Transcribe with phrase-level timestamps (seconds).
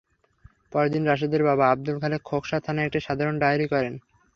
[0.73, 3.93] পরদিন রাশেদের বাবা আবদুল খালেক খোকসা থানায় একটি সাধারণ ডায়েরি করেন।